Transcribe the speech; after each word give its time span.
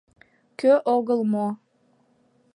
—Кӧ 0.59 0.71
огыл, 0.95 1.19
мо. 1.33 1.47